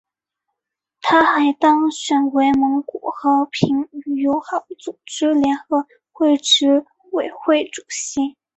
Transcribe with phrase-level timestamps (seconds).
[1.01, 8.35] 他还当选为蒙古和平与友好组织联合会执委会主席。